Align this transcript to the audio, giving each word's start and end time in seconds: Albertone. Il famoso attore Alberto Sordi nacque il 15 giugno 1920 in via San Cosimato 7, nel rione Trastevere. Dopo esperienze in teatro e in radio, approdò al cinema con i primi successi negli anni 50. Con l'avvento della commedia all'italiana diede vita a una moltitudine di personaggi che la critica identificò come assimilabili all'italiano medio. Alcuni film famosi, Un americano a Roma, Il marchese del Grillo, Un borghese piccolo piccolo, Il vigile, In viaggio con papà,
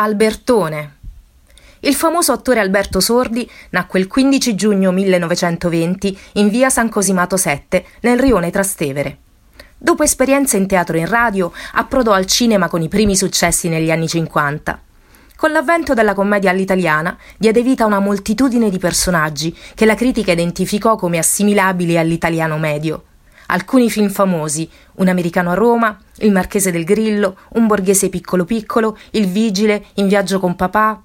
Albertone. 0.00 0.94
Il 1.80 1.96
famoso 1.96 2.30
attore 2.30 2.60
Alberto 2.60 3.00
Sordi 3.00 3.50
nacque 3.70 3.98
il 3.98 4.06
15 4.06 4.54
giugno 4.54 4.92
1920 4.92 6.18
in 6.34 6.50
via 6.50 6.70
San 6.70 6.88
Cosimato 6.88 7.36
7, 7.36 7.84
nel 8.02 8.16
rione 8.16 8.52
Trastevere. 8.52 9.18
Dopo 9.76 10.04
esperienze 10.04 10.56
in 10.56 10.68
teatro 10.68 10.96
e 10.96 11.00
in 11.00 11.08
radio, 11.08 11.52
approdò 11.72 12.12
al 12.12 12.26
cinema 12.26 12.68
con 12.68 12.80
i 12.80 12.86
primi 12.86 13.16
successi 13.16 13.68
negli 13.68 13.90
anni 13.90 14.06
50. 14.06 14.80
Con 15.34 15.50
l'avvento 15.50 15.94
della 15.94 16.14
commedia 16.14 16.50
all'italiana 16.50 17.18
diede 17.36 17.62
vita 17.62 17.82
a 17.82 17.88
una 17.88 17.98
moltitudine 17.98 18.70
di 18.70 18.78
personaggi 18.78 19.52
che 19.74 19.84
la 19.84 19.96
critica 19.96 20.30
identificò 20.30 20.94
come 20.94 21.18
assimilabili 21.18 21.98
all'italiano 21.98 22.56
medio. 22.56 23.02
Alcuni 23.50 23.88
film 23.88 24.10
famosi, 24.10 24.68
Un 24.96 25.08
americano 25.08 25.50
a 25.50 25.54
Roma, 25.54 25.98
Il 26.18 26.32
marchese 26.32 26.70
del 26.70 26.84
Grillo, 26.84 27.36
Un 27.54 27.66
borghese 27.66 28.10
piccolo 28.10 28.44
piccolo, 28.44 28.98
Il 29.12 29.26
vigile, 29.26 29.86
In 29.94 30.06
viaggio 30.06 30.38
con 30.38 30.54
papà, 30.54 30.96